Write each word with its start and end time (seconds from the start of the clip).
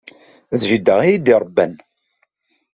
D 0.59 0.61
jida 0.69 0.95
ay 0.99 1.09
iyi-d-iṛebban. 1.09 1.73